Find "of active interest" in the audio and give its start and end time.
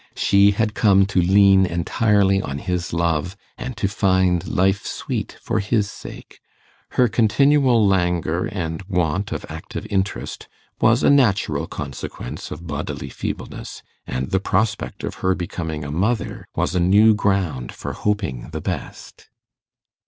9.31-10.47